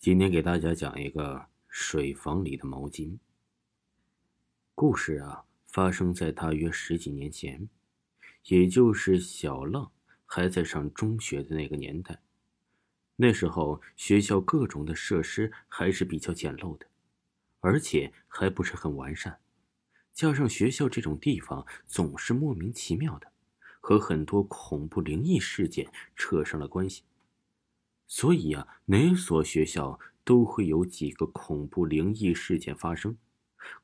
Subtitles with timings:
[0.00, 3.18] 今天给大家讲一个水房里的毛巾。
[4.74, 7.68] 故事啊，发生在大约十几年前，
[8.44, 9.92] 也就是小浪
[10.24, 12.22] 还在上中学的那个年代。
[13.16, 16.86] 那时候学校各种的设施还是比较简陋的，
[17.60, 19.38] 而且还不是很完善。
[20.14, 23.30] 加上学校这种地方总是莫名其妙的，
[23.82, 27.02] 和很多恐怖灵异事件扯上了关系。
[28.12, 33.16] 所以啊，哪所学校都会有几个恐怖灵异事件发生。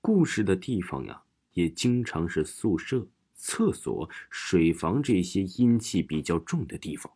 [0.01, 7.13] 故事的地方呀，也经常是宿舍、厕所、水房这些阴气比较重的地方。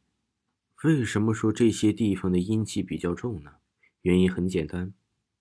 [0.84, 3.54] 为什么说这些地方的阴气比较重呢？
[4.02, 4.94] 原因很简单，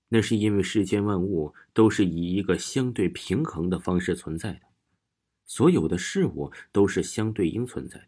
[0.08, 4.62] 那是因为世间万物都是以一个相对平衡的方式存在的，
[5.46, 8.08] 所有的事物都是相对应存在的。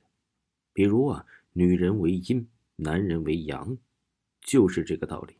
[0.73, 2.48] 比如啊，女人为阴。
[2.84, 3.78] 男人为阳，
[4.42, 5.36] 就是这个道理。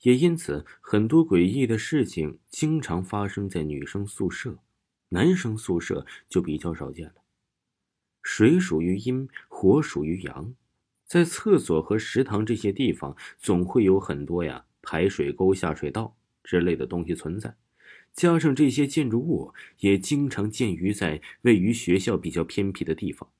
[0.00, 4.58] 也因此，很多诡异的事情经常发生在女生宿舍，
[5.10, 7.16] 男生宿舍就比较少见了。
[8.22, 10.54] 水属于阴，火属于阳，
[11.04, 17.54] 在厕所和食堂这些地方，总会有很多呀排水沟、下水道之类的东西存在。
[18.14, 23.30] 加上这些建筑物也经常建于在位于学校比较偏僻的地方，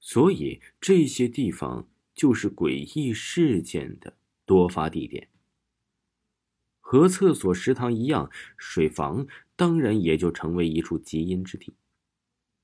[0.00, 1.86] 所以这些地方。
[2.20, 4.12] 就是诡异事件的
[4.44, 5.28] 多发地点。
[6.78, 9.26] 和厕所、食堂一样，水房
[9.56, 11.72] 当然也就成为一处极阴之地。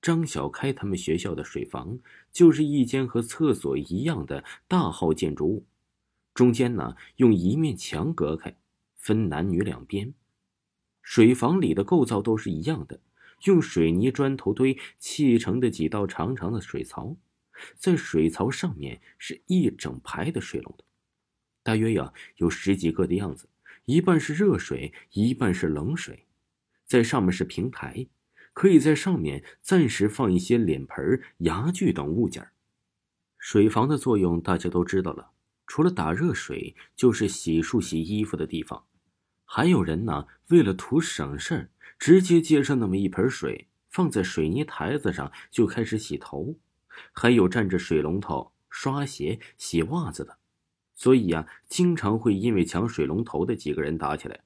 [0.02, 1.98] 张小开他们学校的水房
[2.30, 5.64] 就是一间和厕所一样的大号建筑物，
[6.34, 8.58] 中间呢用一面墙隔开，
[8.94, 10.12] 分男女两边。
[11.00, 13.00] 水房里的构造都是一样的，
[13.44, 17.16] 用水泥砖头堆砌成的几道长长的水槽。
[17.76, 20.84] 在水槽上面是一整排的水龙头，
[21.62, 23.48] 大约呀有十几个的样子，
[23.84, 26.26] 一半是热水，一半是冷水。
[26.84, 28.06] 在上面是平台，
[28.52, 32.48] 可以在上面暂时放一些脸盆、牙具等物件。
[33.38, 35.30] 水房的作用大家都知道了，
[35.66, 38.84] 除了打热水，就是洗漱、洗衣服的地方。
[39.44, 46.58] 还有人呢，为了图省事儿，直接接上那么一盆水，放在水泥台子上就开始洗头。
[47.12, 50.38] 还有站着水龙头刷鞋、洗袜子的，
[50.94, 54.40] 所以呀，经常会因为抢水龙头的几个人打起来。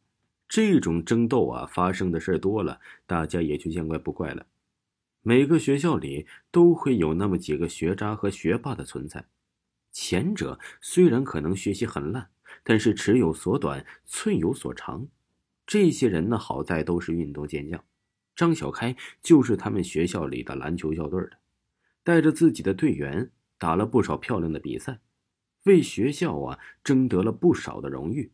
[0.49, 4.47] 这种争斗啊，发生的事多了，大家也就见怪不怪了。
[5.23, 9.27] 每个学校里都会有那么几个学渣和学霸的存在，
[9.93, 12.31] 前者虽然可能学习很烂，
[12.65, 15.07] 但是尺有所短，寸有所长。
[15.67, 17.85] 这些人呢，好在都是运动健将。
[18.35, 21.39] 张小开就是他们学校里的篮球校队的。
[22.11, 24.99] 带着自己的队员打了不少漂亮的比赛，
[25.63, 28.33] 为学校啊争得了不少的荣誉。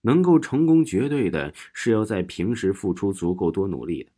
[0.00, 4.10] 能够成功绝对的是要在平时付出足够多努力的。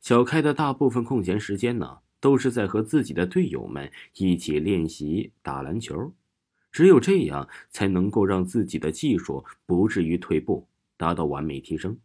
[0.00, 6.14] 小开的大部分空闲时间呢，都是在和自己的队友们一起练习打篮球，
[6.72, 10.66] 只有这样才能够让自己的技术不至于退步，
[10.96, 11.98] 达到完美提升。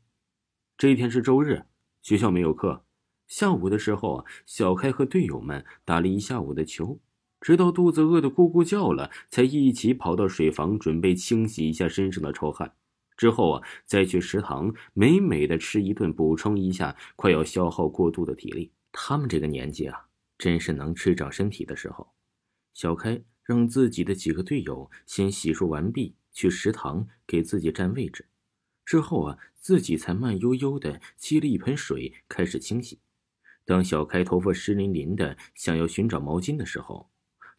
[0.78, 1.64] 这一天是周日，
[2.02, 2.84] 学校没有课。
[3.32, 7.00] 下午的时候啊，小开和队友们打了一下午的球，
[7.40, 12.76] 直到肚子饿得咕咕叫了，才一起跑到水房准备清洗一下身上的臭汗。
[13.16, 18.74] 之后啊，再去食堂美美的吃一顿，补充一下快要消耗过度的体力。
[18.92, 22.12] 他们这个年纪啊，真是能吃长身体的时候。
[22.74, 28.28] 小开让自己的几个队友先洗漱完毕，去食堂给自己占位置，
[28.84, 33.00] 之后啊，自己才慢悠悠的接了一盆水开始清洗。
[33.66, 37.10] 当小开头发湿淋淋的，想要寻找毛巾的时候，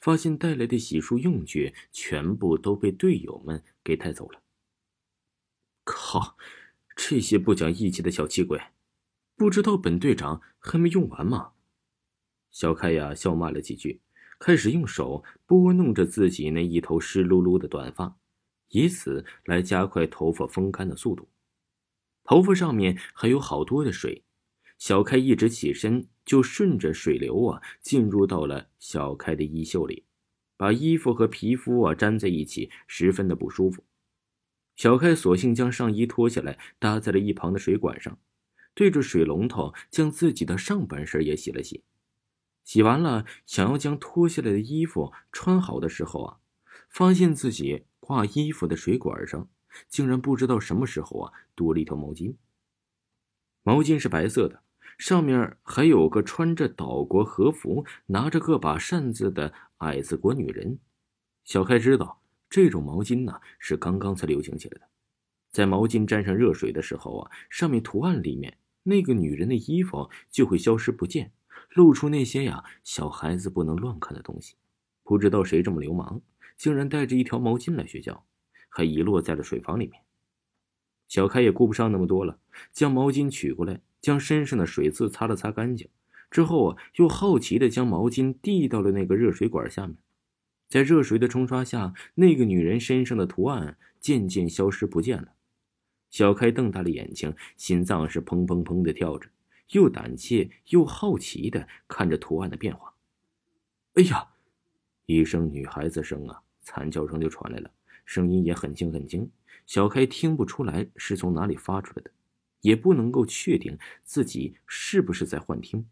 [0.00, 4.42] 发现带来的洗漱用具全部都被队友们给带走了。
[5.84, 6.36] 靠！
[6.94, 8.60] 这些不讲义气的小气鬼，
[9.34, 11.52] 不知道本队长还没用完吗？
[12.50, 14.02] 小开呀，笑骂了几句，
[14.38, 18.18] 开始用手拨弄着自己那一头湿漉漉的短发，
[18.68, 21.30] 以此来加快头发风干的速度。
[22.24, 24.22] 头发上面还有好多的水。
[24.82, 30.06] 小开一直起身，就顺着水流啊，进入到了小开的衣袖里，
[30.56, 33.84] 把衣服和皮肤啊粘在一起，十分的不舒服。
[34.74, 38.18] 小开索性将上衣脱下来，搭在了一旁的水管上，
[38.74, 41.84] 对着水龙头将自己的上半身也洗了洗。
[42.64, 46.38] 洗完了，想要将脱下来的衣服穿好的时候啊，
[46.88, 49.48] 发现自己挂衣服的水管上
[49.88, 52.34] 竟然不知道什么时候啊多了一条毛巾。
[53.62, 54.64] 毛巾是白色的，
[55.02, 60.78] 上面还有个穿着岛国和服、拿着个把扇子的矮子国女人。
[61.42, 64.86] 小开知道这种毛巾呢是刚刚才流行起来的，
[65.50, 71.32] 在毛巾沾上热水的时候啊，上面图案里面那个女人的衣服就会消失不见。
[71.74, 74.54] 露出那些呀小孩子不能乱看的东西，
[75.02, 76.20] 不知道谁这么流氓，
[76.56, 78.24] 竟然带着一条毛巾来学校，
[78.68, 80.00] 还遗落在了水房里面。
[81.08, 82.38] 小开也顾不上那么多了，
[82.70, 85.88] 将毛巾取过来，将身上的水渍擦了擦干净，
[86.30, 89.96] 之后啊，又好奇的将毛巾递到了那个热水管下面，
[90.68, 95.28] 在热水的冲刷下，那个女人身上的图案渐渐消失不见了。
[96.10, 99.30] 小开瞪大了眼睛，心脏是砰砰砰的跳着。
[99.70, 102.92] 又胆怯又好奇的看着图案的变化。
[103.94, 104.28] 哎呀！
[105.06, 107.70] 一声女孩子声啊，惨叫声就传来了，
[108.04, 109.30] 声音也很轻很轻。
[109.66, 112.10] 小开听不出来是从哪里发出来的，
[112.62, 115.86] 也不能够确定自己是不是在幻听，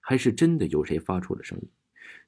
[0.00, 1.68] 还是真的有谁发出了声音。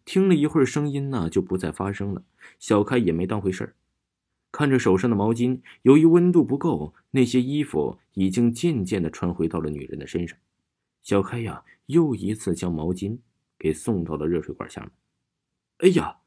[0.04, 2.22] 听了一会儿，声音呢就不再发生了。
[2.58, 3.74] 小开也没当回事儿，
[4.52, 10.36] 看着手上的毛巾，由于温度不够，那些衣服已经渐渐的穿回到了女人的身上。
[11.02, 13.18] 小开呀，又一次将毛巾
[13.58, 14.90] 给送到了热水管下面。
[15.78, 16.18] 哎呀，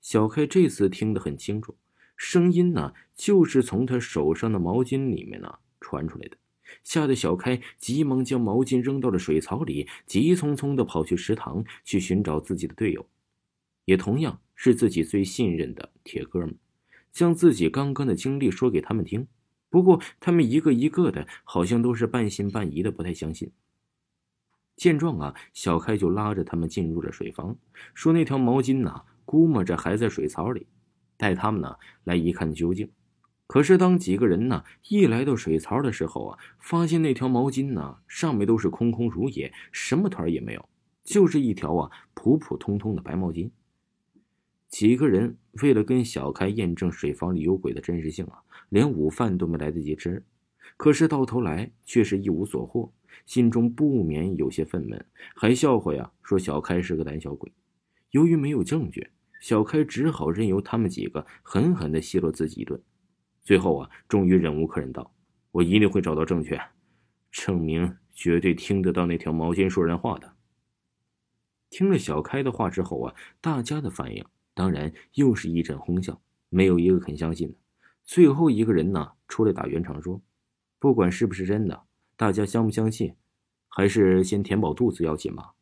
[0.00, 1.76] 小开这次听得很清楚，
[2.16, 6.36] 声音呢就是从他手上的毛巾里面呢传出来的，
[6.84, 13.06] 吓得小开急忙将毛巾扔到了水槽里，急匆匆的跑去食堂去寻找自己的队友，
[13.84, 16.56] 也同样是自己最信任的铁哥们，
[17.12, 19.26] 将自己刚刚的经历说给他们听。
[19.68, 23.50] 不过他们一个一个的，好像都是半信半疑的，不太相信。
[24.76, 27.56] 见状啊，小开就拉着他们进入了水房，
[27.94, 30.66] 说：“那条毛巾呢，估摸着还在水槽里，
[31.16, 32.90] 带他们呢来一看究竟。”
[33.46, 40.68] 可是当几个人呢一来到水槽的时候啊，发现那条毛巾呢上面都是空空如也，什么团也没有，
[41.04, 43.50] 就是一条啊普普通通的白毛巾。
[44.68, 50.24] 几个人为了跟小开验证水房里有鬼的真实性啊，连午饭都没来得及吃，
[50.76, 52.92] 可是到头来却是一无所获。
[53.24, 55.00] 心中不免有些愤懑，
[55.34, 57.50] 还笑话呀，说小开是个胆小鬼。
[58.10, 59.08] 由于没有证据，
[59.40, 62.82] 小开只好任由他们几个狠狠地奚落自己一顿。
[63.46, 65.14] 最后啊，终于忍无可忍道
[65.52, 66.58] ：“我一定会找到证据，
[67.30, 70.34] 证明绝对听得到那条毛巾说人话的。”
[71.70, 77.54] 听了小开的话之后啊，大家的反应当然又是一阵哄笑，没有一个肯相信的。
[78.02, 80.20] 最后一个人呢，出来打圆场说
[80.80, 81.84] ：“不管是不是真的。”
[82.18, 83.14] 大家相不相信，
[83.68, 85.52] 还是先填饱肚子要紧吧。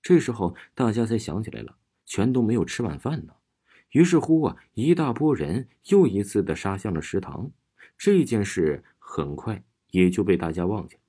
[0.00, 1.76] 这时候大家才想起来了，
[2.06, 3.34] 全都没有吃晚饭呢。
[3.94, 7.52] 于是乎啊，一大波人又一次的杀向了食堂。
[7.96, 9.62] 这件事很快
[9.92, 11.00] 也就被大家忘记了。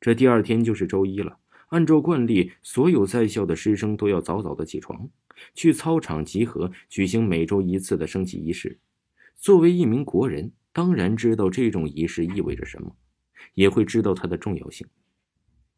[0.00, 1.38] 这第二天就是周一了。
[1.68, 5.06] 按照惯例，所有在校的师生都要早早的起床，
[5.54, 8.78] 去操场集合，举行每周一次的升旗仪式。
[9.34, 12.96] 作为一名国人，当然知道这种仪式意味着什么。
[13.52, 14.86] 也会知道它的重要性。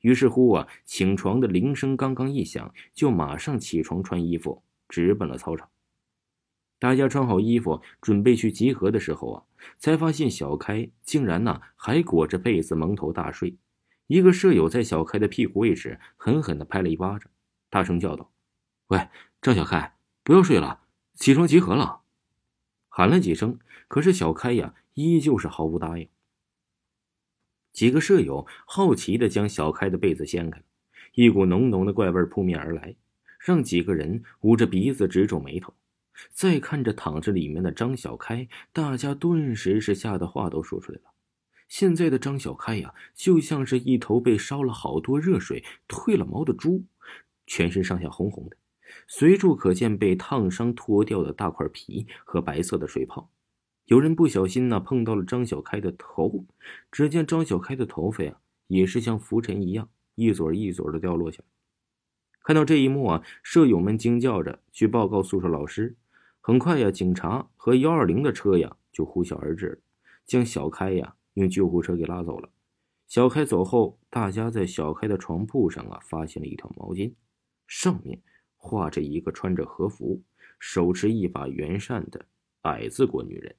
[0.02, 5.68] 于是乎啊，请床的铃声刚刚一响，就马上起床穿衣服，直奔了操场。
[6.78, 9.42] 大家穿好衣服，准备去集合的时候啊，
[9.78, 13.56] 才发现小开竟然呢还裹着被子蒙头大睡。
[14.06, 17.30] 一个舍友在小开的屁股位置狠狠地拍了一巴掌，
[17.68, 18.30] 大声叫道
[18.88, 19.08] ：“喂，
[19.42, 20.80] 张小开，不要睡了，
[21.14, 22.02] 起床集合了！”
[22.88, 23.58] 喊了几声，
[23.88, 26.08] 可是小开呀，依旧是毫不答应。
[27.72, 30.62] 几个舍友好奇的将小开的被子掀开，
[31.14, 32.94] 一股浓浓的怪味扑面而来，
[33.38, 35.74] 让几个人捂着鼻子直皱眉头。
[36.30, 41.04] 再看着躺着里面的张小开，大家顿时是吓得话都说出来了。
[41.68, 46.84] 现在的张小开呀，就像是一头被烧了好多热水、褪了毛的猪，
[47.46, 48.56] 全身上下红红的，
[49.06, 53.30] 随处可见被烫伤脱掉的大块皮和白色的水泡。
[53.84, 56.46] 有人不小心呢碰到了张小开的头，
[56.90, 61.44] 只见张小开的头发呀也是像浮尘一样一撮一撮的掉落下来。
[62.42, 65.96] 看到这一幕啊，舍友们惊叫着去报告宿舍老师。
[66.40, 69.82] 很快呀，警察和幺二零的车呀就呼啸而至，
[70.24, 72.48] 将小开呀用救护车给拉走了。
[73.06, 77.12] 小开走后，大家在小开的床铺上啊发现了一条毛巾，
[77.66, 78.20] 上面
[78.56, 80.22] 画着一个穿着和服、
[80.58, 82.24] 手持一把圆扇的
[82.62, 83.54] 矮子国女人。